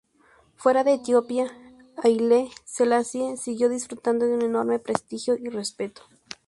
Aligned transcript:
Fuera 0.55 0.83
de 0.83 0.93
Etiopía, 0.95 1.51
Haile 2.01 2.49
Selassie 2.65 3.37
siguió 3.37 3.69
disfrutando 3.69 4.25
de 4.25 4.33
un 4.33 4.41
enorme 4.41 4.79
prestigio 4.79 5.35
y 5.37 5.47
respeto. 5.49 6.01